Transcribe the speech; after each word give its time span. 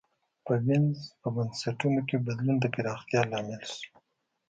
په 0.45 0.53
وینز 0.65 0.99
په 1.21 1.27
بنسټونو 1.35 1.99
کې 2.07 2.23
بدلون 2.25 2.57
د 2.61 2.65
پراختیا 2.73 3.21
لامل 3.31 3.63
شو. 3.75 3.87